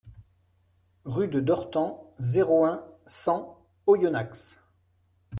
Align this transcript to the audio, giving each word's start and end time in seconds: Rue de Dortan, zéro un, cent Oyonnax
Rue 1.05 1.27
de 1.27 1.39
Dortan, 1.39 2.11
zéro 2.17 2.65
un, 2.65 2.83
cent 3.05 3.59
Oyonnax 3.85 4.57